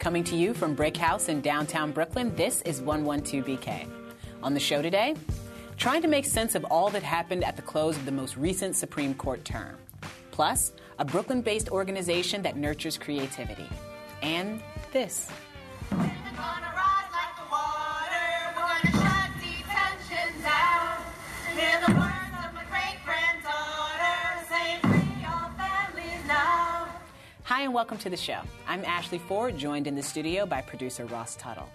[0.00, 3.86] Coming to you from Brick House in downtown Brooklyn, this is 112BK.
[4.42, 5.14] On the show today,
[5.76, 8.74] trying to make sense of all that happened at the close of the most recent
[8.74, 9.76] Supreme Court term.
[10.30, 13.68] Plus, a Brooklyn based organization that nurtures creativity.
[14.22, 15.30] And this.
[27.60, 28.40] Hi, and welcome to the show.
[28.66, 31.68] I'm Ashley Ford, joined in the studio by producer Ross Tuttle.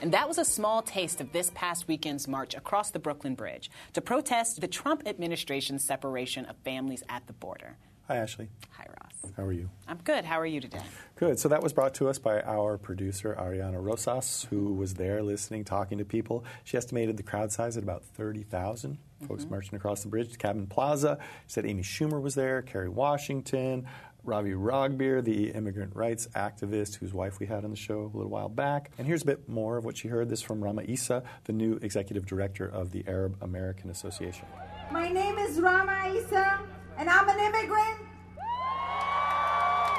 [0.00, 3.68] And that was a small taste of this past weekend's march across the Brooklyn Bridge
[3.94, 7.76] to protest the Trump administration's separation of families at the border.
[8.06, 8.50] Hi, Ashley.
[8.70, 9.32] Hi, Ross.
[9.36, 9.68] How are you?
[9.88, 10.24] I'm good.
[10.24, 10.82] How are you today?
[11.16, 11.40] Good.
[11.40, 15.64] So that was brought to us by our producer, Ariana Rosas, who was there listening,
[15.64, 16.44] talking to people.
[16.62, 18.96] She estimated the crowd size at about 30,000
[19.26, 19.50] folks Mm-hmm.
[19.54, 21.16] marching across the bridge to Cadman Plaza.
[21.46, 23.86] She said Amy Schumer was there, Kerry Washington,
[24.24, 28.30] Ravi Ragbir, the immigrant rights activist whose wife we had on the show a little
[28.30, 28.92] while back.
[28.96, 30.28] And here's a bit more of what she heard.
[30.28, 34.46] This from Rama Issa, the new executive director of the Arab American Association.
[34.92, 36.60] My name is Rama Issa,
[36.98, 37.98] and I'm an immigrant.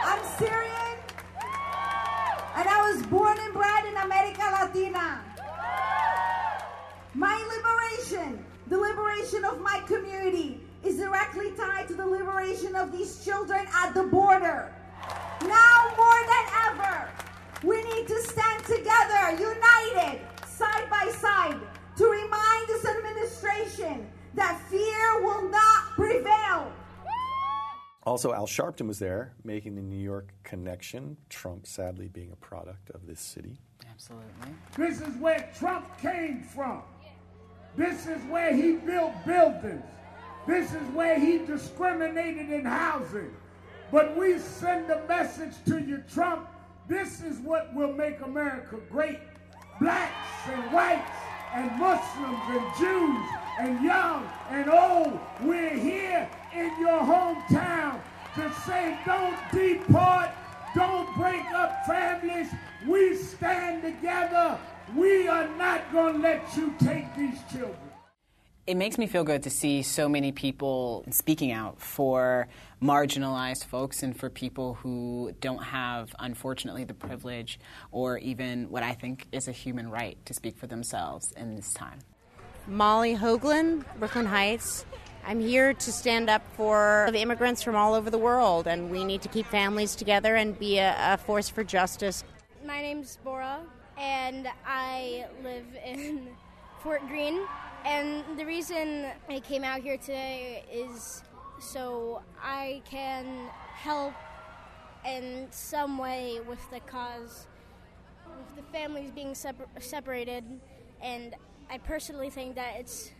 [0.05, 0.97] I'm Syrian,
[2.55, 5.21] and I was born and bred in America Latina.
[7.13, 13.23] My liberation, the liberation of my community, is directly tied to the liberation of these
[13.23, 14.71] children at the border.
[15.41, 17.09] Now more than ever,
[17.63, 21.59] we need to stand together, united, side by side,
[21.97, 26.71] to remind this administration that fear will not prevail.
[28.05, 32.89] Also, Al Sharpton was there, making the New York connection, Trump sadly being a product
[32.89, 33.57] of this city.
[33.89, 34.27] Absolutely.
[34.75, 36.81] This is where Trump came from.
[37.77, 39.83] This is where he built buildings.
[40.45, 43.33] This is where he discriminated in housing.
[43.91, 46.47] But we send a message to you, Trump.
[46.87, 49.19] This is what will make America great.
[49.79, 51.11] Blacks and whites
[51.53, 53.29] and Muslims and Jews
[53.59, 58.01] and young and old, we're here in your hometown
[58.35, 60.29] to say don't deport,
[60.75, 62.47] don't break up families.
[62.87, 64.57] We stand together.
[64.95, 67.82] We are not going to let you take these children.
[68.65, 72.47] It makes me feel good to see so many people speaking out for
[72.81, 77.59] marginalized folks and for people who don't have, unfortunately, the privilege
[77.91, 81.73] or even what I think is a human right to speak for themselves in this
[81.73, 81.99] time.
[82.65, 84.85] Molly Hoagland, Brooklyn Heights.
[85.25, 89.03] I'm here to stand up for the immigrants from all over the world, and we
[89.03, 92.23] need to keep families together and be a, a force for justice.
[92.65, 93.59] My name's Bora,
[93.97, 96.29] and I live in
[96.81, 97.41] Fort Greene.
[97.85, 101.21] And the reason I came out here today is
[101.59, 104.13] so I can help
[105.05, 107.47] in some way with the cause
[108.25, 110.43] with the families being separ- separated.
[111.01, 111.35] And
[111.69, 113.11] I personally think that it's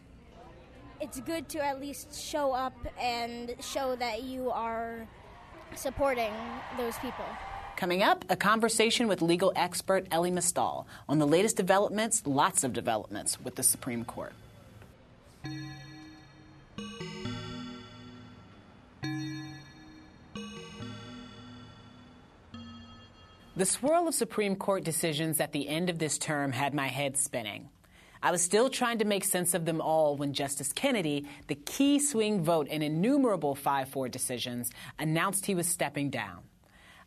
[1.02, 5.08] it's good to at least show up and show that you are
[5.76, 6.32] supporting
[6.78, 7.26] those people.
[7.76, 12.72] Coming up, a conversation with legal expert Elie Mystal on the latest developments, lots of
[12.72, 14.32] developments with the Supreme Court.
[23.56, 27.18] The swirl of Supreme Court decisions at the end of this term had my head
[27.18, 27.70] spinning.
[28.24, 32.00] I was still trying to make sense of them all when Justice Kennedy, the key
[32.00, 36.40] swing vote in innumerable 5 4 decisions, announced he was stepping down.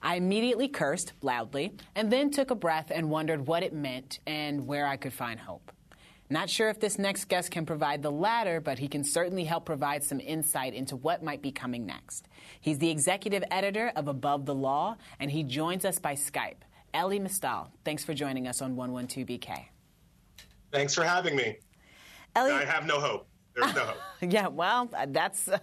[0.01, 4.69] I immediately cursed loudly and then took a breath and wondered what it meant and
[4.69, 5.73] where I could find hope.
[6.29, 9.65] Not sure if this next guest can provide the latter, but he can certainly help
[9.65, 12.27] provide some insight into what might be coming next.
[12.61, 16.65] He's the executive editor of Above the Law, and he joins us by Skype.
[16.93, 19.67] Elie Mystal, thanks for joining us on 112BK.
[20.73, 21.59] Thanks for having me.
[22.35, 23.29] Elie, I have no hope.
[23.55, 23.99] There's no hope.
[24.33, 25.59] yeah, well, that's uh,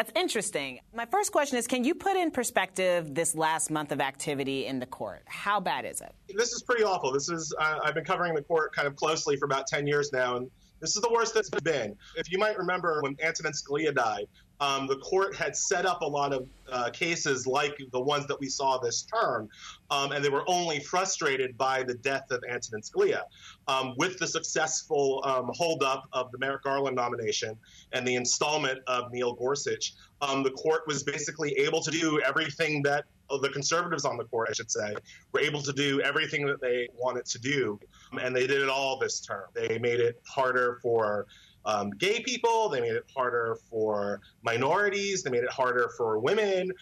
[0.00, 0.80] that's interesting.
[0.94, 4.78] My first question is: Can you put in perspective this last month of activity in
[4.78, 5.22] the court?
[5.26, 6.14] How bad is it?
[6.34, 7.12] This is pretty awful.
[7.12, 10.10] This is uh, I've been covering the court kind of closely for about ten years
[10.10, 11.94] now, and this is the worst that's been.
[12.16, 14.26] If you might remember when Antonin Scalia died,
[14.60, 18.38] um, the court had set up a lot of uh, cases like the ones that
[18.38, 19.48] we saw this term,
[19.90, 23.22] um, and they were only frustrated by the death of Antonin Scalia.
[23.68, 27.56] Um, with the successful um, holdup of the Merrick Garland nomination
[27.92, 32.82] and the installment of Neil Gorsuch, um, the court was basically able to do everything
[32.82, 34.94] that uh, the conservatives on the court, I should say,
[35.32, 37.78] were able to do everything that they wanted to do,
[38.20, 39.44] and they did it all this term.
[39.54, 41.26] They made it harder for
[41.64, 42.68] um, gay people.
[42.68, 45.22] They made it harder for minorities.
[45.22, 46.72] They made it harder for women.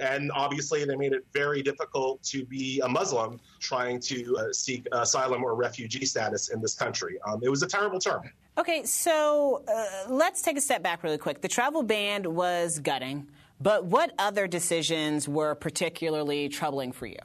[0.00, 4.86] and obviously, they made it very difficult to be a Muslim trying to uh, seek
[4.92, 7.18] asylum or refugee status in this country.
[7.26, 8.22] Um, it was a terrible term.
[8.58, 11.40] Okay, so uh, let's take a step back really quick.
[11.40, 13.28] The travel ban was gutting,
[13.60, 17.18] but what other decisions were particularly troubling for you?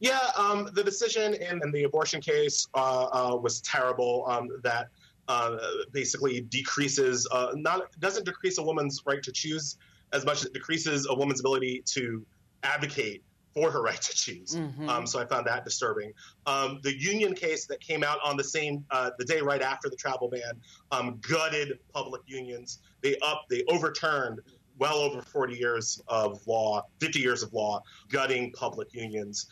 [0.00, 4.24] Yeah, um, the decision in, in, the abortion case uh, uh, was terrible.
[4.26, 4.88] Um, that
[5.28, 5.56] uh,
[5.92, 9.76] basically decreases uh, not doesn't decrease a woman's right to choose
[10.12, 12.24] as much as it decreases a woman's ability to
[12.62, 13.22] advocate
[13.54, 14.56] for her right to choose.
[14.56, 14.88] Mm-hmm.
[14.88, 16.12] Um, so I found that disturbing.
[16.46, 19.88] Um, the union case that came out on the same uh, the day right after
[19.88, 20.60] the travel ban
[20.92, 22.80] um, gutted public unions.
[23.00, 24.40] They up they overturned
[24.78, 29.46] well over 40 years of law, 50 years of law, gutting public unions.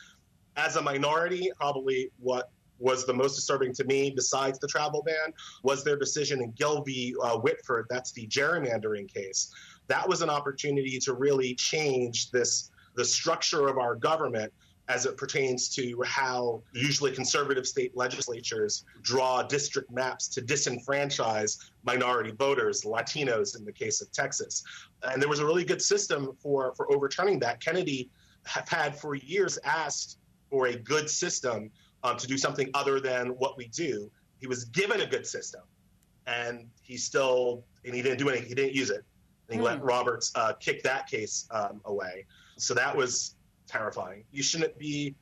[0.57, 2.51] As a minority, probably what
[2.83, 5.33] was the most disturbing to me, besides the travel ban,
[5.63, 7.15] was their decision in Gill v.
[7.23, 7.87] Uh, Whitford.
[7.89, 9.53] That's the gerrymandering case.
[9.87, 14.53] That was an opportunity to really change this the structure of our government
[14.89, 22.33] as it pertains to how usually conservative state legislatures draw district maps to disenfranchise minority
[22.33, 24.63] voters, Latinos in the case of Texas.
[25.05, 27.61] And there was a really good system for, for overturning that.
[27.61, 28.11] Kennedy
[28.45, 30.19] have had for years asked
[30.51, 31.71] for a good system
[32.05, 34.11] um, to do something other than what we do.
[34.41, 35.63] He was given a good system,
[36.27, 38.49] and he still and he didn't do anything.
[38.49, 39.05] He didn't use it.
[39.49, 39.65] And he mm.
[39.65, 39.83] let.
[39.83, 42.27] Roberts uh, kick that case um, away.
[42.59, 44.25] So that was terrifying.
[44.33, 45.15] You shouldn't be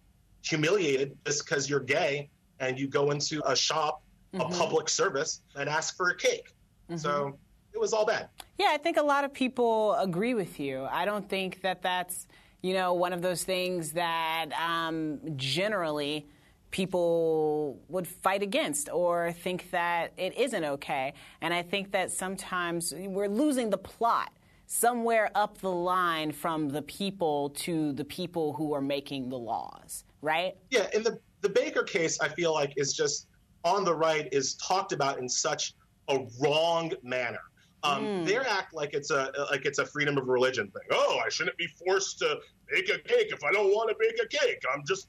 [0.43, 4.03] humiliated just because you're gay and you go into a shop,
[4.35, 4.53] mm-hmm.
[4.53, 6.55] a public service, and ask for a cake.
[6.91, 6.99] Mm-hmm.
[6.99, 7.39] So
[7.73, 8.29] it was all bad.
[8.59, 10.87] Yeah, I think a lot of people agree with you.
[10.91, 12.27] I don't think that that's
[12.63, 16.27] you know one of those things that um, generally
[16.71, 21.15] people would fight against or think that it isn't okay.
[21.41, 24.33] And I think that sometimes we're losing the plot
[24.67, 30.05] somewhere up the line from the people to the people who are making the laws,
[30.23, 30.55] right?
[30.71, 33.27] Yeah, in the the Baker case, I feel like is just
[33.65, 35.75] on the right is talked about in such
[36.09, 37.41] a wrong manner.
[37.83, 38.27] Um, mm.
[38.27, 40.83] They act like it's a like it's a freedom of religion thing.
[40.93, 42.39] Oh, I shouldn't be forced to
[42.71, 44.63] bake a cake if I don't want to bake a cake.
[44.73, 45.09] I'm just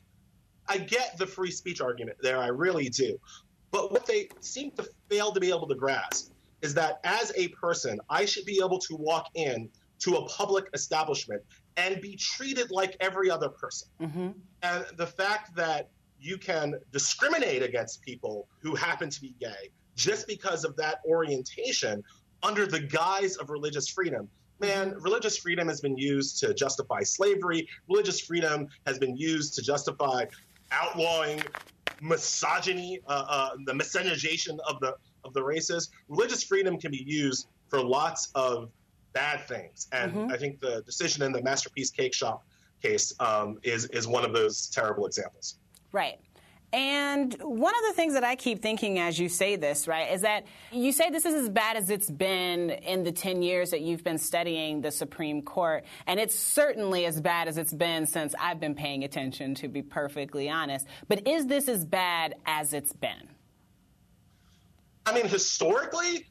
[0.72, 3.20] I get the free speech argument there, I really do.
[3.72, 6.32] But what they seem to fail to be able to grasp
[6.62, 9.70] is that as a person, I should be able to walk in
[10.00, 11.42] to a public establishment
[11.76, 13.90] and be treated like every other person.
[14.02, 14.30] Mm-hmm.
[14.64, 15.90] And the fact that
[16.22, 22.02] you can discriminate against people who happen to be gay just because of that orientation
[22.44, 24.30] under the guise of religious freedom.
[24.62, 25.02] Man, mm-hmm.
[25.04, 27.68] religious freedom has been used to justify slavery.
[27.90, 30.26] Religious freedom has been used to justify
[30.72, 31.42] outlawing
[32.02, 35.90] misogyny, uh, uh, the miscegenation of the of the races.
[36.08, 38.70] Religious freedom can be used for lots of
[39.14, 40.32] bad things, and mm-hmm.
[40.32, 42.44] I think the decision in the Masterpiece Cake Shop
[42.82, 45.58] case um, is is one of those terrible examples.
[45.92, 46.20] Right.
[46.74, 50.22] And one of the things that I keep thinking as you say this, right, is
[50.22, 53.82] that you say this is as bad as it's been in the 10 years that
[53.82, 55.84] you've been studying the Supreme Court.
[56.08, 59.82] And it's certainly as bad as it's been since I've been paying attention, to be
[59.82, 60.88] perfectly honest.
[61.10, 63.28] But is this as bad as it's been?
[65.06, 66.28] I mean, historically?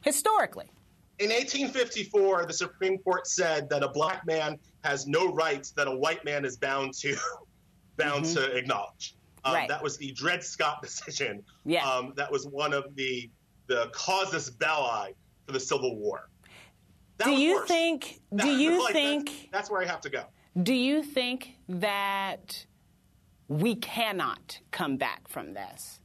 [0.00, 0.70] Historically.
[1.18, 5.94] In 1854, the Supreme Court said that a black man has no rights that a
[5.94, 7.14] white man is bound to
[7.98, 8.34] bound mm-hmm.
[8.34, 9.14] to acknowledge.
[9.44, 9.68] Um, right.
[9.68, 11.42] That was the Dred Scott decision.
[11.64, 11.88] Yeah.
[11.88, 13.30] Um, that was one of the
[13.66, 15.14] the casus belli
[15.46, 16.28] for the Civil War.
[17.18, 17.68] That do you worse.
[17.68, 18.20] think?
[18.34, 20.24] Do you like, think that's, that's where I have to go?
[20.60, 22.66] Do you think that
[23.48, 26.00] we cannot come back from this?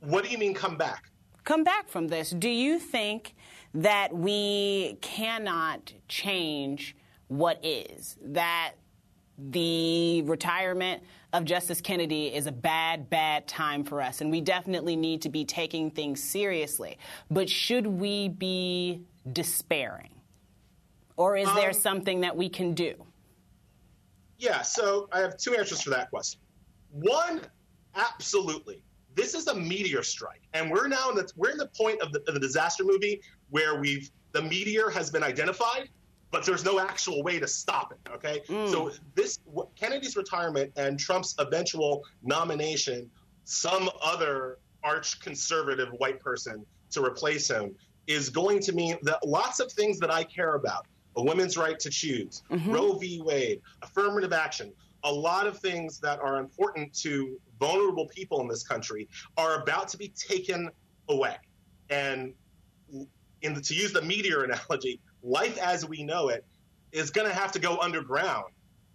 [0.00, 1.10] What do you mean come back?
[1.44, 2.30] Come back from this.
[2.30, 3.34] Do you think
[3.74, 6.96] that we cannot change
[7.28, 8.16] what is?
[8.22, 8.72] That
[9.38, 14.96] the retirement of Justice Kennedy is a bad, bad time for us, and we definitely
[14.96, 16.98] need to be taking things seriously.
[17.30, 20.10] But should we be despairing?
[21.16, 22.94] Or is um, there something that we can do?
[24.38, 26.40] Yeah, so I have two answers for that question.
[26.90, 27.42] One,
[27.96, 28.82] absolutely.
[29.14, 32.12] This is a meteor strike, and we're now in the we're in the point of
[32.12, 33.20] the, of the disaster movie
[33.50, 35.88] where we've the meteor has been identified,
[36.30, 38.10] but there's no actual way to stop it.
[38.12, 38.70] Okay, mm.
[38.70, 39.38] so this
[39.76, 43.10] Kennedy's retirement and Trump's eventual nomination,
[43.44, 47.74] some other arch conservative white person to replace him,
[48.06, 51.78] is going to mean that lots of things that I care about a woman's right
[51.80, 52.70] to choose, mm-hmm.
[52.70, 53.20] Roe v.
[53.24, 54.72] Wade, affirmative action,
[55.04, 59.88] a lot of things that are important to vulnerable people in this country are about
[59.88, 60.70] to be taken
[61.08, 61.36] away.
[61.90, 62.34] And
[63.42, 66.44] in the, to use the meteor analogy, life as we know it
[66.92, 68.52] is going to have to go underground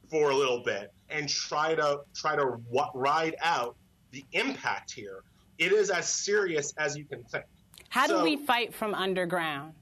[0.10, 3.76] for a little bit and try to try to w- ride out
[4.12, 5.24] the impact here.
[5.58, 7.46] It is as serious as you can think.
[7.90, 9.74] How So- do we fight from underground?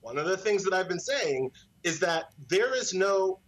[0.00, 1.52] One of the things that I've been saying
[1.84, 3.38] is that there is no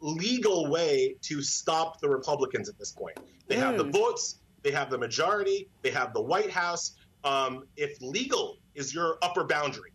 [0.00, 3.18] legal way to stop the Republicans at this point.
[3.48, 6.92] They have the votes, they have the majority, they have the White House.
[7.24, 9.92] Um, if legal is your upper boundary,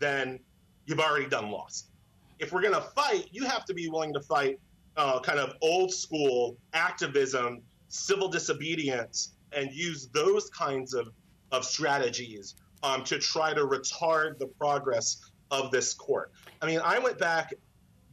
[0.00, 0.40] then
[0.86, 1.90] you've already done lost.
[2.38, 4.58] If we're going to fight, you have to be willing to fight
[4.96, 11.08] uh, kind of old school activism, civil disobedience, and use those kinds of,
[11.52, 16.32] of strategies um, to try to retard the progress of this court.
[16.60, 17.54] I mean, I went back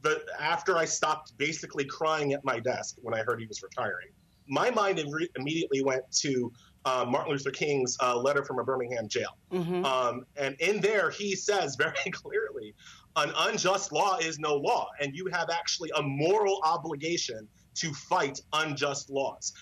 [0.02, 4.08] the, after I stopped basically crying at my desk when I heard he was retiring.
[4.48, 6.52] My mind imme- immediately went to
[6.84, 9.36] uh, Martin Luther King's uh, letter from a Birmingham jail.
[9.84, 12.74] Um, and in there, he says very clearly
[13.16, 18.40] an unjust law is no law, and you have actually a moral obligation to fight
[18.52, 19.52] unjust laws.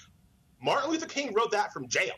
[0.63, 2.15] Martin Luther King wrote that from jail,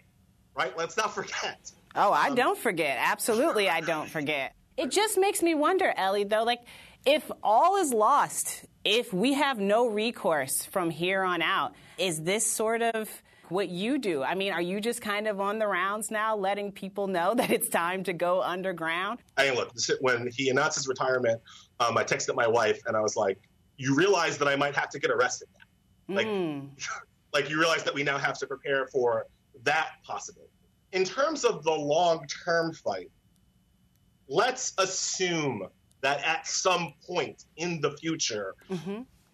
[0.55, 0.77] right?
[0.77, 1.71] Let's not forget.
[1.95, 2.99] Oh, I don't forget.
[3.01, 4.55] Absolutely, I don't forget.
[4.77, 6.61] It just makes me wonder, Elie, though, like,
[7.05, 12.47] if all is lost, if we have no recourse from here on out, is this
[12.47, 14.23] sort of what you do?
[14.23, 17.51] I mean, are you just kind of on the rounds now, letting people know that
[17.51, 19.21] it's time to go underground?
[19.37, 21.41] I mean, look, when he announced his retirement,
[21.81, 23.39] um, I texted my wife and I was like,
[23.77, 26.17] "You realize that I might have to get arrested now?
[26.17, 26.27] Like,
[27.33, 29.27] like you realize that we now have to prepare for
[29.65, 30.53] that possibility."
[30.93, 33.11] In terms of the long-term fight,
[34.29, 35.67] let's assume
[36.03, 38.55] that at some point in the future,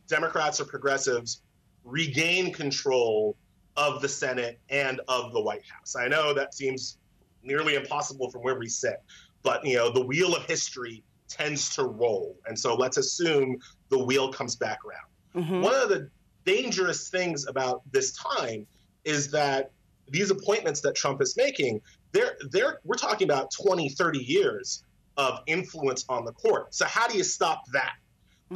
[0.06, 1.42] Democrats or progressives
[1.84, 3.36] regain control
[3.78, 5.96] of the Senate and of the White House.
[5.96, 6.98] I know that seems
[7.42, 9.02] nearly impossible from where we sit,
[9.42, 13.56] but you know the wheel of history tends to roll, and so let's assume
[13.88, 15.62] the wheel comes back around.
[15.62, 16.10] One of the
[16.44, 18.66] dangerous things about this time
[19.04, 19.70] is that
[20.08, 21.80] these appointments that Trump is making,
[22.12, 24.82] they're, they're, we're talking about 20, 30 years
[25.16, 26.74] of influence on the court.
[26.74, 27.94] So how do you stop that?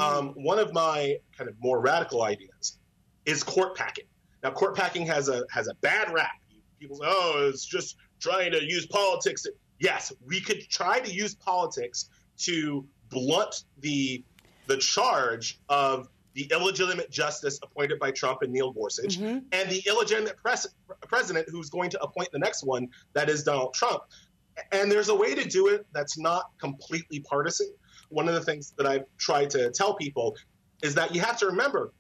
[0.01, 2.79] Um, one of my kind of more radical ideas
[3.27, 4.05] is court packing.
[4.43, 6.33] Now, court packing has a has a bad rap.
[6.81, 9.47] People say, "Oh, it's just trying to use politics."
[9.79, 12.09] Yes, we could try to use politics
[12.39, 14.25] to blunt the
[14.67, 19.39] the charge of the illegitimate justice appointed by Trump and Neil Gorsuch, mm-hmm.
[19.53, 20.75] and the illegitimate pres-
[21.07, 24.03] president who's going to appoint the next one, that is Donald Trump.
[24.73, 27.73] And there's a way to do it that's not completely partisan.
[28.09, 30.37] One of the things that I've tried to tell people
[30.83, 31.93] is that you have to remember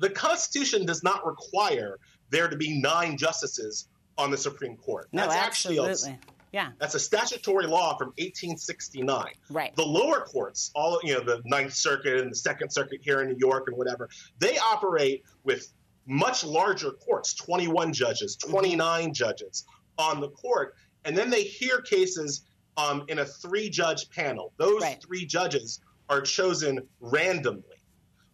[0.00, 1.98] the Constitution does not require
[2.30, 3.88] there to be nine justices
[4.18, 5.08] on the Supreme Court.
[5.12, 6.18] No, That's actually a- absolutely.
[6.52, 6.70] yeah.
[6.78, 9.26] that's a statutory law from 1869.
[9.50, 9.74] Right.
[9.76, 13.28] The lower courts, all you know, the Ninth Circuit and the Second Circuit here in
[13.28, 15.72] New York and whatever, they operate with
[16.06, 18.50] much larger courts, 21 judges, Mm-hmm.
[18.52, 19.64] 29 judges
[19.98, 22.42] on the court, and then they hear cases
[22.76, 24.52] um, in a three-judge panel.
[24.56, 25.02] Those Right.
[25.04, 27.62] three judges are chosen randomly.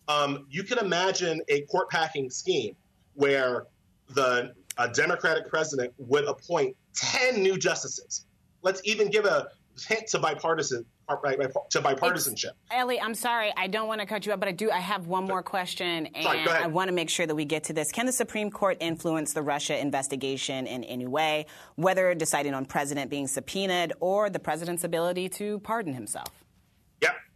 [0.09, 2.77] Um, you can imagine a court packing scheme
[3.15, 3.67] where
[4.11, 8.27] the a Democratic president would appoint 10 new justices.
[8.63, 9.49] Let's even give a
[9.89, 12.51] hint to bipartisan to bipartisanship.
[12.71, 14.71] Elie, I'm sorry, I don't want to cut you up, but I do.
[14.71, 16.65] I have one more question, and Sorry, go ahead.
[16.65, 17.93] I want to make sure that we get to this.
[17.93, 21.47] Can the Supreme Court influence the Russia investigation in any way,
[21.77, 26.29] whether deciding on president being subpoenaed or the president's ability to pardon himself?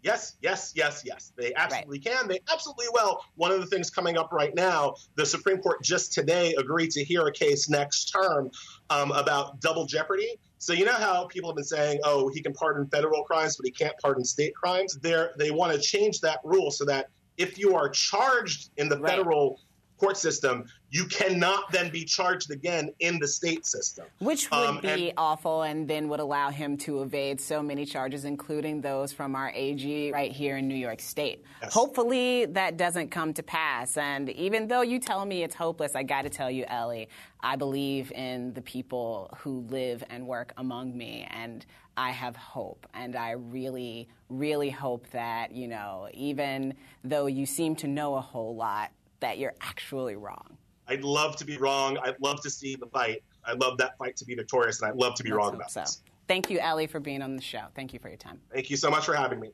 [0.03, 1.33] Yes, yes, yes, yes.
[1.37, 2.27] They absolutely can.
[2.27, 3.21] They absolutely will.
[3.35, 7.05] One of the things coming up right now, the Supreme Court just today agreed to
[7.05, 8.51] hear a case next term
[8.89, 10.39] um, about double jeopardy.
[10.59, 13.67] So you know how people have been saying, "Oh, he can pardon federal crimes, but
[13.67, 17.59] he can't pardon state crimes." They're, they want to change that rule so that if
[17.59, 19.17] you are charged in the Right.
[19.17, 19.61] federal
[19.99, 24.07] court system, you cannot then be charged again in the state system.
[24.19, 27.85] Which would Um, be and- awful and then would allow him to evade so many
[27.87, 31.45] charges, including those from our AG right here in New York State.
[31.63, 31.73] Yes.
[31.73, 33.97] Hopefully that doesn't come to pass.
[33.97, 37.09] And even though you tell me it's hopeless, I got to tell you, Elie,
[37.41, 41.27] I believe in the people who live and work among me.
[41.31, 41.65] And
[41.97, 42.87] I have hope.
[42.95, 48.21] And I really, really hope that, you know, even though you seem to know a
[48.21, 50.57] whole lot, that you're actually wrong.
[50.91, 51.99] I'd love to be wrong.
[52.03, 53.23] I'd love to see the fight.
[53.45, 55.71] I'd love that fight to be victorious, and I'd love to be Let's wrong about
[55.71, 55.81] so.
[55.81, 56.03] this.
[56.27, 57.63] Thank you, Elie, for being on the show.
[57.77, 58.41] Thank you for your time.
[58.53, 59.51] Thank you so much for having me.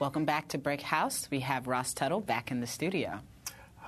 [0.00, 1.28] Welcome back to Brick House.
[1.30, 3.20] We have Ross Tuttle back in the studio.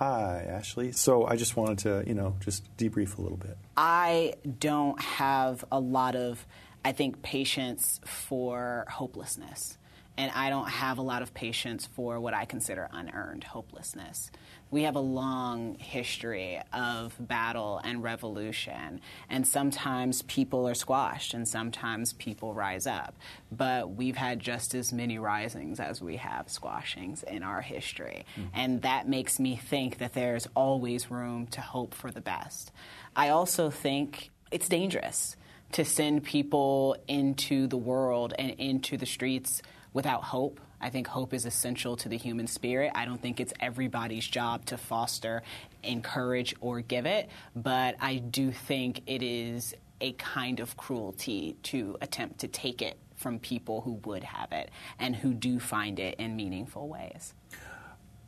[0.04, 0.92] Hi, Ashley.
[0.92, 3.56] So I just wanted to, you know, just debrief a little bit.
[3.74, 6.46] I don't have a lot of,
[6.84, 9.78] I think, patience for hopelessness.
[10.16, 14.30] And I don't have a lot of patience for what I consider unearned hopelessness.
[14.70, 21.46] We have a long history of battle and revolution, and sometimes people are squashed and
[21.48, 23.14] sometimes people rise up.
[23.52, 28.24] But we've had just as many risings as we have squashings in our history.
[28.36, 28.48] Mm-hmm.
[28.54, 32.72] And that makes me think that there's always room to hope for the best.
[33.14, 35.36] I also think it's dangerous
[35.72, 39.60] to send people into the world and into the streets
[39.94, 40.60] without hope.
[40.80, 42.92] I think hope is essential to the human spirit.
[42.94, 45.42] I don't think it's everybody's job to foster,
[45.82, 51.96] encourage, or give it, but I do think it is a kind of cruelty to
[52.02, 56.16] attempt to take it from people who would have it and who do find it
[56.18, 57.32] in meaningful ways.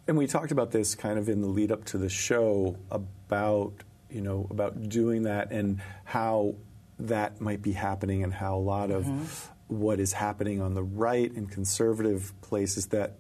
[0.09, 3.75] And we talked about this kind of in the lead up to the show about,
[4.09, 6.55] you know, about doing that and how
[7.01, 10.83] that might be happening and how a lot of mm-hmm what is happening on the
[10.83, 13.15] right in conservative places that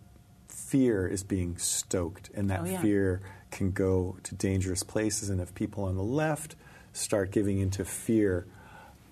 [0.48, 2.80] fear is being stoked and that oh, yeah.
[2.80, 6.56] fear can go to dangerous places and if people on the left
[6.92, 8.46] start giving into fear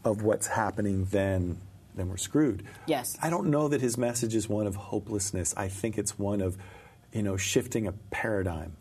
[0.04, 1.60] of what's happening then
[1.96, 2.64] then we're screwed.
[2.86, 3.16] Yes.
[3.22, 5.54] I don't know that his message is one of hopelessness.
[5.56, 6.56] I think it's one of
[7.12, 8.76] you know shifting a paradigm.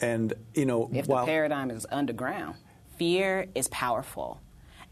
[0.00, 2.56] And you know if while, the paradigm is underground,
[2.96, 4.40] fear is powerful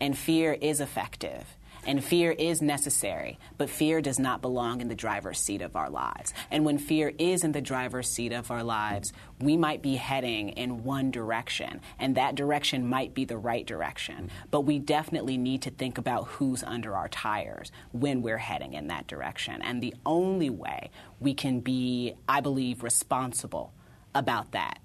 [0.00, 1.44] and fear is effective
[1.86, 5.90] and fear is necessary, but fear does not belong in the driver's seat of our
[5.90, 6.32] lives.
[6.50, 10.50] And when fear is in the driver's seat of our lives, we might be heading
[10.50, 14.30] in one direction, and that direction might be the right direction.
[14.50, 18.88] But we definitely need to think about who's under our tires when we're heading in
[18.88, 19.60] that direction.
[19.62, 23.72] And the only way we can be, I believe, responsible
[24.14, 24.78] about that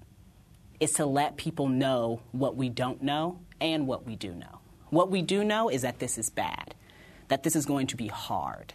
[0.80, 4.60] is to let people know what we don't know and what we do know.
[4.88, 6.74] What we do know is that this is bad
[7.30, 8.74] that this is going to be hard,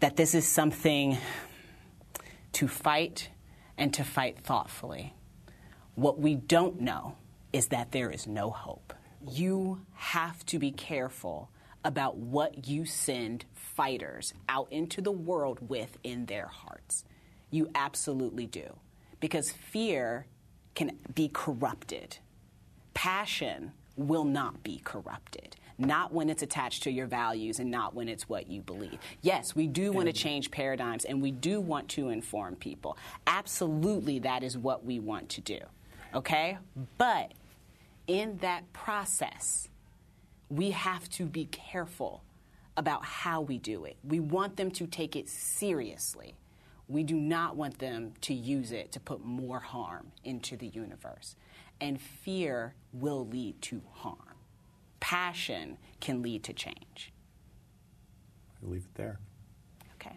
[0.00, 1.16] that this is something
[2.52, 3.30] to fight
[3.78, 5.14] and to fight thoughtfully.
[5.94, 7.16] What we don't know
[7.50, 8.92] is that there is no hope.
[9.26, 11.50] You have to be careful
[11.82, 17.04] about what you send fighters out into the world with in their hearts.
[17.50, 18.76] You absolutely do.
[19.18, 20.26] Because fear
[20.74, 22.18] can be corrupted,
[22.92, 28.08] passion will not be corrupted not when it's attached to your values and not when
[28.08, 28.98] it's what you believe.
[29.20, 32.96] Yes, we do want to change paradigms and we do want to inform people.
[33.26, 35.58] Absolutely, that is what we want to do.
[36.14, 36.58] Okay?
[36.98, 37.32] But
[38.06, 39.68] in that process,
[40.48, 42.22] we have to be careful
[42.76, 43.96] about how we do it.
[44.04, 46.34] We want them to take it seriously.
[46.88, 51.36] We do not want them to use it to put more harm into the universe.
[51.80, 54.31] And fear will lead to harm
[55.02, 57.12] passion can lead to change.
[58.62, 59.18] I'll leave it there.
[59.96, 60.16] Okay.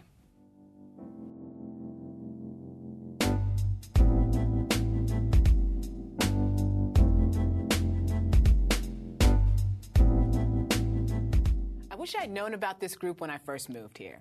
[11.90, 14.20] I wish I'd known about this group when I first moved here.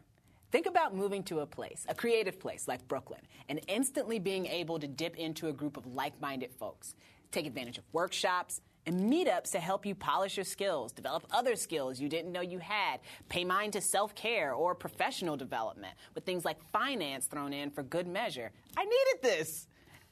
[0.52, 4.80] Think about moving to a place, a creative place like Brooklyn, and instantly being able
[4.80, 6.96] to dip into a group of like minded folks.
[7.32, 12.00] Take advantage of workshops, and meetups to help you polish your skills, develop other skills
[12.00, 16.46] you didn't know you had, pay mind to self care or professional development, with things
[16.46, 18.52] like finance thrown in for good measure.
[18.78, 19.68] I needed this.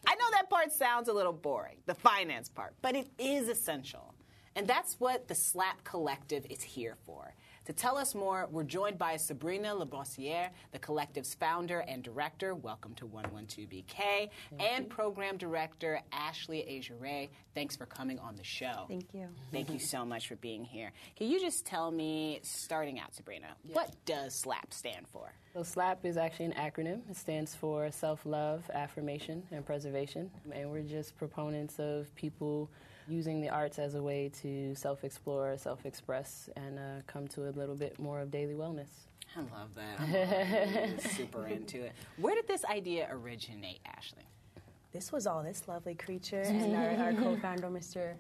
[0.08, 4.14] I know that part sounds a little boring, the finance part, but it is essential.
[4.56, 7.34] And that's what the SLAP Collective is here for.
[7.66, 12.54] To tell us more, we're joined by Sabrina Labossiere, the collective's founder and director.
[12.54, 13.86] Welcome to 112BK.
[13.96, 17.30] Thank and program director Ashley Ageray.
[17.56, 18.84] Thanks for coming on the show.
[18.90, 19.30] Thank you.
[19.54, 20.92] Thank you so much for being here.
[21.16, 23.76] Can you just tell me, starting out, Sabrina, yeah.
[23.76, 25.32] what does SLAP stand for?
[25.54, 27.10] So SLAP is actually an acronym.
[27.10, 30.30] It stands for Self Love, Affirmation, and Preservation.
[30.52, 32.70] And we're just proponents of people
[33.08, 37.50] using the arts as a way to self explore, self express, and uh, come to
[37.50, 39.08] a little bit more of daily wellness.
[39.36, 40.00] I love that.
[40.00, 41.94] I'm super into it.
[42.18, 44.24] Where did this idea originate, Ashley?
[44.92, 48.14] This was all this lovely creature and our, our co founder, Mr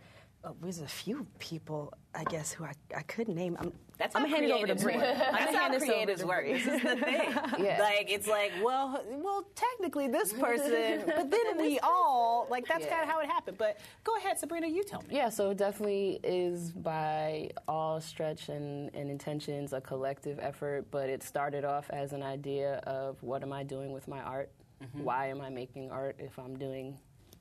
[0.44, 3.56] uh, there's a few people, I guess, who I, I could name.
[3.60, 5.00] I'm, That's I'm how hand it over to Brent.
[5.00, 6.46] That's how creatives work.
[6.46, 7.30] This is the thing.
[7.60, 7.78] yeah.
[7.80, 12.90] Like it's like, well, well, technically this person, but then we all like that's yeah.
[12.90, 13.58] kind of how it happened.
[13.58, 15.16] But go ahead, Sabrina, you tell me.
[15.16, 21.10] Yeah, so it definitely is by all stretch and, and intentions a collective effort, but
[21.10, 24.52] it started off as an idea of what am I doing with my art?
[24.84, 25.04] Mm-hmm.
[25.04, 26.98] Why am I making art if I'm doing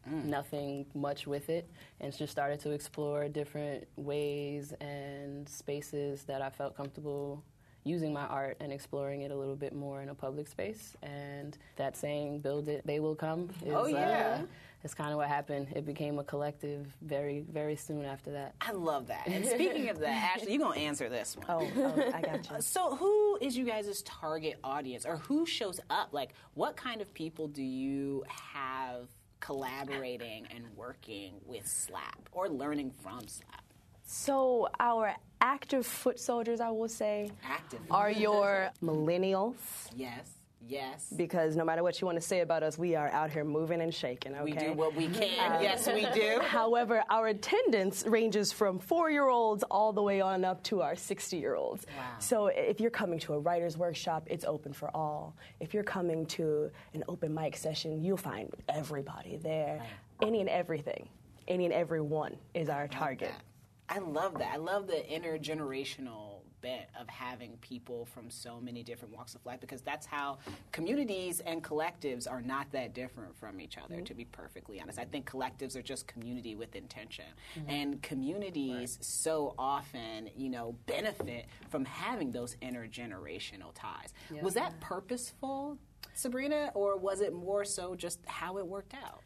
[0.06, 1.68] nothing much with it,
[2.00, 7.44] and just started to explore different ways and spaces that I felt comfortable
[7.84, 10.96] using my art and exploring it a little bit more in a public space.
[11.02, 14.40] And that saying, "Build it, they will come." Is, Oh, yeah.
[14.42, 14.46] Uh,
[14.84, 15.68] it's kind of what happened.
[15.76, 18.54] It became a collective very, very soon after that.
[18.60, 19.28] I love that.
[19.28, 21.46] And speaking of that, Ashley, you're going to answer this one.
[21.48, 22.56] Oh, oh, I got you.
[22.60, 26.08] So, who is you guys' target audience, or who shows up?
[26.12, 29.08] Like, what kind of people do you have
[29.42, 33.62] collaborating and working with Slap or learning from Slap?
[34.04, 37.80] So our active foot soldiers, I will say, Active.
[37.90, 39.54] are your millennials.
[39.94, 40.30] Yes,
[40.66, 41.12] yes.
[41.16, 43.80] Because no matter what you want to say about us, we are out here moving
[43.80, 44.34] and shaking.
[44.34, 44.44] Okay?
[44.44, 45.52] We do what we can.
[45.52, 46.40] Uh, yes, we do.
[46.42, 50.96] However, our attendance ranges from four year olds all the way on up to our
[50.96, 51.86] 60 year olds.
[51.96, 52.04] Wow.
[52.18, 55.36] So if you're coming to a writer's workshop, it's open for all.
[55.60, 59.82] If you're coming to an open mic session, you'll find everybody there.
[60.20, 61.08] Any and everything,
[61.48, 63.30] any and everyone is our target.
[63.30, 63.42] that.
[63.88, 64.52] I love that.
[64.54, 69.60] I love the intergenerational bit of having people from so many different walks of life
[69.60, 70.38] because that's how
[70.70, 74.04] communities and collectives are not that different from each other, mm-hmm.
[74.04, 74.98] to be perfectly honest.
[74.98, 77.24] I think collectives are just community with intention.
[77.58, 77.70] Mm-hmm.
[77.70, 84.14] And communities so often, you know, benefit from having those intergenerational ties.
[84.40, 85.78] Was that purposeful,
[86.14, 89.22] Sabrina, or was it more so just how it worked out?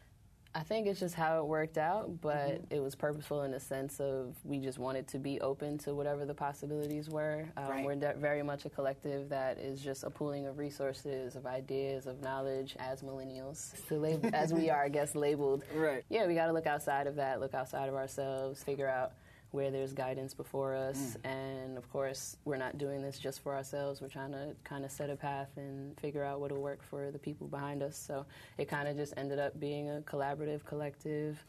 [0.57, 2.73] I think it's just how it worked out, but Mm-hmm.
[2.73, 6.25] it was purposeful in the sense of we just wanted to be open to whatever
[6.25, 7.45] the possibilities were.
[7.55, 7.85] Um, Right.
[7.85, 12.07] We're de- very much a collective that is just a pooling of resources, of ideas,
[12.07, 15.63] of knowledge as millennials, to lab- as we are, I guess, labeled.
[15.75, 16.03] Right.
[16.09, 19.11] Yeah, we got to look outside of that, look outside of ourselves, figure out
[19.51, 21.17] where there's guidance before us.
[21.23, 21.31] Mm.
[21.31, 24.01] And of course, we're not doing this just for ourselves.
[24.01, 27.19] We're trying to kind of set a path and figure out what'll work for the
[27.19, 27.97] people behind us.
[27.97, 28.25] So
[28.57, 31.43] it kind of just ended up being a collaborative, collective.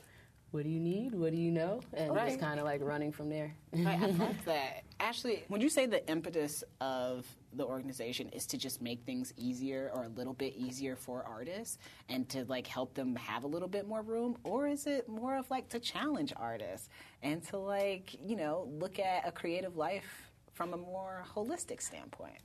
[0.51, 1.15] What do you need?
[1.15, 1.81] What do you know?
[1.93, 3.55] And just kind of like running from there.
[3.73, 4.85] Right, I love that.
[4.99, 9.91] Ashley, would you say the impetus of the organization is to just make things easier
[9.95, 13.69] or a little bit easier for artists and to like help them have a little
[13.69, 14.39] bit more room?
[14.43, 16.89] Or is it more of like to challenge artists
[17.23, 22.39] and to like, you know, look at a creative life from a more holistic standpoint?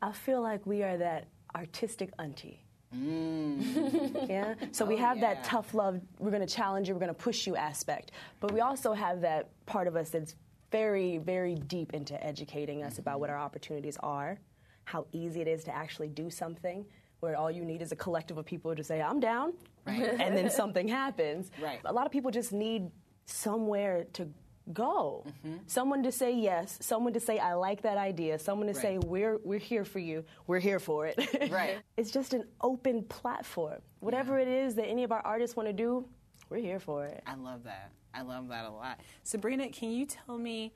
[0.00, 2.67] I feel like we are that artistic auntie.
[2.96, 4.28] Mm.
[4.28, 4.54] yeah.
[4.72, 5.34] So we Oh, have yeah.
[5.34, 6.00] that tough love.
[6.18, 6.94] We're going to challenge you.
[6.94, 8.12] We're going to push you aspect.
[8.40, 10.34] But we also have that part of us that's
[10.70, 13.20] very, very deep into educating us about Mm-hmm.
[13.20, 14.38] what our opportunities are,
[14.84, 16.84] how easy it is to actually do something.
[17.20, 19.52] Where all you need is a collective of people to say, "I'm down,"
[19.84, 20.02] Right.
[20.20, 21.50] and then something happens.
[21.60, 21.80] Right.
[21.84, 22.90] A lot of people just need
[23.26, 24.28] somewhere to
[24.72, 25.56] go, Mm-hmm.
[25.66, 28.82] someone to say yes, someone to say I like that idea, someone to Right.
[28.82, 31.18] say we're we're here for you, we're here for it.
[31.50, 31.78] Right.
[31.96, 33.80] it's just an open platform.
[34.00, 36.06] Whatever it is that any of our artists want to do,
[36.50, 37.22] we're here for it.
[37.26, 37.90] I love that.
[38.14, 39.00] I love that a lot.
[39.22, 40.72] Sabrina, can you tell me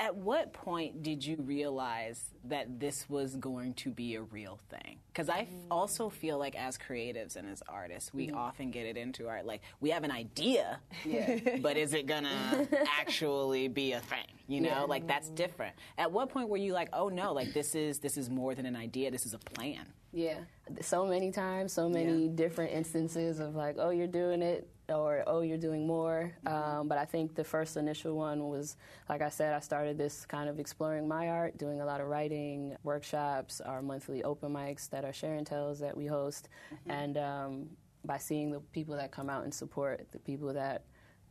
[0.00, 4.96] at what point did you realize that this was going to be a real thing?
[5.12, 8.36] Because I f- also feel like as creatives and as artists, we mm-hmm.
[8.36, 10.80] often get it into our like we have an idea,
[11.60, 12.66] but is it gonna
[12.98, 14.26] actually be a thing?
[14.48, 15.76] You know, like that's different.
[15.98, 18.64] At what point were you like, oh no, like this is this is more than
[18.64, 19.10] an idea.
[19.10, 19.86] This is a plan.
[20.12, 20.38] Yeah,
[20.80, 22.32] so many times, so many Yeah.
[22.34, 26.32] different instances of like, oh, you're doing it, or oh, you're doing more.
[26.46, 28.76] Um, but I think the first initial one was,
[29.08, 32.08] like I said, I started this kind of exploring my art, doing a lot of
[32.08, 36.48] writing, workshops, our monthly open mics that are share and tells that we host,
[36.88, 37.70] and um,
[38.04, 40.84] by seeing the people that come out and support, the people that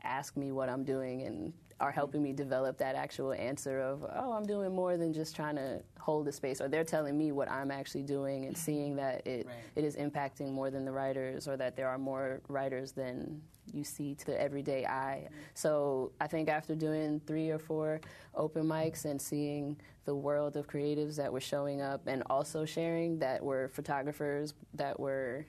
[0.04, 4.34] ask me what I'm doing and are helping me develop that actual answer of, oh,
[4.34, 7.50] I'm doing more than just trying to hold the space, or they're telling me what
[7.50, 9.56] I'm actually doing and seeing that it, Right.
[9.76, 13.84] it is impacting more than the writers, or that there are more writers than you
[13.84, 15.28] see to the everyday eye.
[15.54, 18.02] So I think after doing three or four
[18.36, 23.20] open mics and seeing the world of creatives that were showing up and also sharing
[23.20, 25.46] that were photographers, that were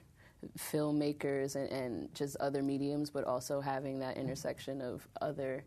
[0.57, 5.63] filmmakers and, and just other mediums, but also having that intersection of other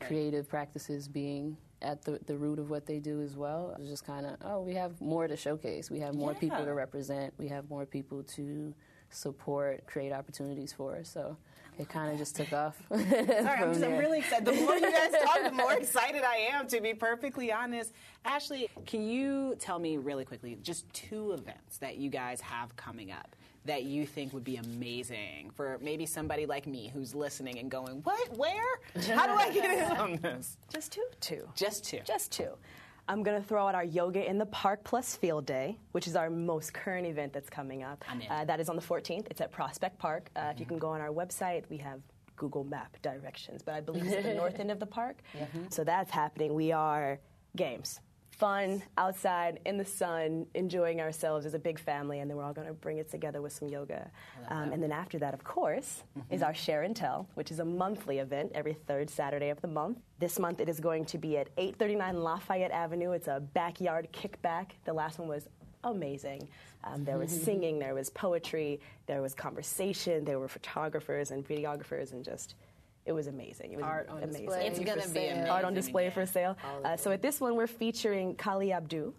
[0.00, 3.72] creative practices being at the, the root of what they do as well.
[3.76, 5.90] It was just kind of, oh, we have more to showcase.
[5.90, 7.32] We have more people to represent.
[7.38, 8.74] We have more people to
[9.10, 11.02] support, create opportunities for.
[11.04, 11.36] So
[11.78, 12.82] it kind of just took off.
[12.90, 14.44] Sorry, I'm, just, I'm really excited.
[14.44, 17.92] The more you guys talk, the more excited I am, to be perfectly honest.
[18.24, 23.12] Ashley, can you tell me really quickly just two events that you guys have coming
[23.12, 23.36] up
[23.68, 28.00] that you think would be amazing for maybe somebody like me who's listening and going,
[28.02, 28.36] What?
[28.36, 28.80] Where?
[29.14, 30.56] How do I get in on this?
[30.72, 31.04] Just two?
[31.20, 31.46] Two.
[31.54, 32.00] Just two.
[32.04, 32.50] Just two.
[33.10, 36.16] I'm going to throw out our Yoga in the Park Plus Field Day, which is
[36.16, 38.04] our most current event that's coming up.
[38.30, 39.26] Uh, that is on the 14th.
[39.30, 40.30] It's at Prospect Park.
[40.36, 42.00] Uh, If you can go on our website, we have
[42.36, 45.18] Google Map directions, but I believe it's at the north end of the park.
[45.70, 46.54] So that's happening.
[46.54, 47.18] We are
[47.56, 48.00] games.
[48.38, 52.52] Fun, outside, in the sun, enjoying ourselves as a big family, and then we're all
[52.52, 54.08] going to bring it together with some yoga.
[54.46, 57.64] Um, and then after that, of course, is our Share and Tell, which is a
[57.64, 59.98] monthly event every third Saturday of the month.
[60.20, 63.10] This month it is going to be at 839 Lafayette Avenue.
[63.10, 64.70] It's a backyard kickback.
[64.84, 65.48] The last one was
[65.82, 66.48] amazing.
[66.84, 72.12] Um, there was singing, there was poetry, there was conversation, there were photographers and videographers,
[72.12, 72.54] and just
[73.08, 73.72] it was amazing.
[73.72, 74.44] It was Art on amazing.
[74.44, 75.38] display It's gonna be sale.
[75.50, 76.56] Art on amazing, display for sale.
[76.84, 79.14] Uh, so at this one, we're featuring Kali Abdu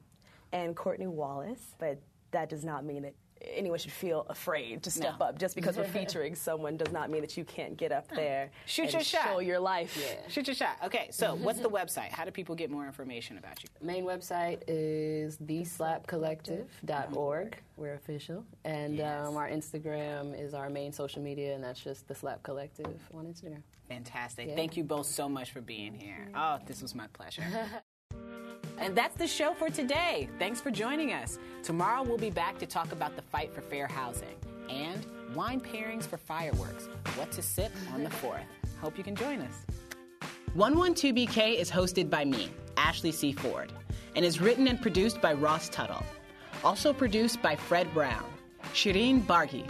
[0.52, 2.00] and Courtney Wallace, but
[2.32, 5.26] that does not mean that anyone should feel afraid to step No.
[5.28, 5.40] up.
[5.40, 8.84] Just because we're featuring someone does not mean that you can't get up there Shoot
[8.84, 9.24] and your shot.
[9.24, 9.98] show your life.
[10.28, 10.76] Shoot your shot.
[10.84, 12.10] Okay, so what's the website?
[12.10, 13.70] How do people get more information about you?
[13.82, 17.58] Main website is theslapcollective.org.
[17.78, 18.44] We're official.
[18.66, 19.26] And Yes.
[19.28, 23.26] um, our Instagram is our main social media, and that's just the Slap Collective on
[23.26, 23.64] Instagram.
[23.90, 24.48] Fantastic.
[24.50, 24.56] Yeah.
[24.56, 26.30] Thank you both so much for being here.
[26.36, 27.44] Oh, this was my pleasure.
[28.78, 30.30] and that's the show for today.
[30.38, 31.40] Thanks for joining us.
[31.64, 34.38] Tomorrow we'll be back to talk about the fight for fair housing
[34.70, 36.88] and wine pairings for fireworks.
[37.16, 38.44] What to sip on the 4th.
[38.80, 39.66] Hope you can join us.
[40.56, 43.34] 112BK is hosted by me, Ashley C.
[43.34, 43.72] Ford,
[44.16, 46.04] and is written and produced by Ross Tuttle.
[46.64, 48.26] Also produced by Fred Brown,
[48.74, 49.68] Shireen Barghi,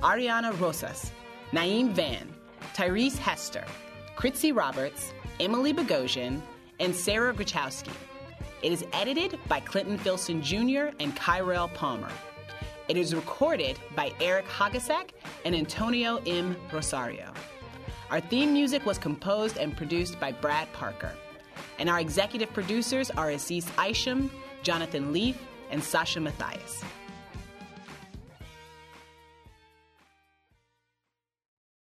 [0.00, 1.12] Ariana Rosas,
[1.52, 2.28] Naeem Van,
[2.76, 3.64] Tyrese Hester,
[4.18, 6.42] Kritzy Roberts, Emily Bogosian,
[6.78, 7.90] and Sarah Grachowski.
[8.62, 10.90] It is edited by Clinton Filson Jr.
[11.00, 12.10] and Kyrell Palmer.
[12.88, 15.12] It is recorded by Eric Hagasak
[15.46, 16.54] and Antonio M.
[16.70, 17.32] Rosario.
[18.10, 21.14] Our theme music was composed and produced by Brad Parker.
[21.78, 24.30] And our executive producers are Aziz Isham,
[24.62, 25.38] Jonathan Leaf,
[25.70, 26.84] and Sasha Matthias.